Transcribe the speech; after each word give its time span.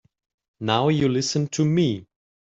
Now 0.61 0.87
you 0.87 1.07
listen 1.07 1.47
to 1.49 1.63
me. 1.63 2.07